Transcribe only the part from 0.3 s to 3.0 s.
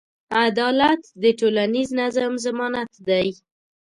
عدالت د ټولنیز نظم ضمانت